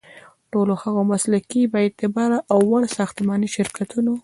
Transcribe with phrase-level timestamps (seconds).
[0.51, 4.13] ټولو هغو مسلکي، بااعتباره او وړ ساختماني شرکتونو